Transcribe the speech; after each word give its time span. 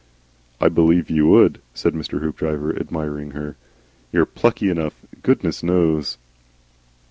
"I 0.59 0.67
believe 0.67 1.11
you 1.11 1.27
would," 1.27 1.61
said 1.75 1.93
Mr. 1.93 2.21
Hoopdriver, 2.21 2.75
admiring 2.75 3.29
her. 3.37 3.55
"You're 4.11 4.25
plucky 4.25 4.71
enough 4.71 5.05
goodness 5.21 5.61
knows." 5.61 6.17